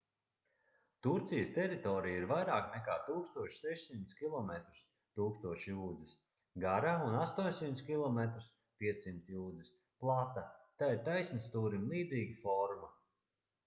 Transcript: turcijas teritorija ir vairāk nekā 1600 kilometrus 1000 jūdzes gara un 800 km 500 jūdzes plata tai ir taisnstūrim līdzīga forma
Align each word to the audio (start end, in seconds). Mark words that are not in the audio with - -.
turcijas 1.07 1.49
teritorija 1.57 2.15
ir 2.21 2.23
vairāk 2.31 2.69
nekā 2.75 2.93
1600 3.09 4.15
kilometrus 4.21 4.79
1000 5.21 5.67
jūdzes 5.71 6.15
gara 6.65 6.95
un 7.11 7.19
800 7.21 7.85
km 7.93 8.19
500 8.87 9.29
jūdzes 9.37 9.69
plata 10.05 10.47
tai 10.81 10.89
ir 10.97 11.03
taisnstūrim 11.13 11.87
līdzīga 11.95 12.41
forma 12.47 12.91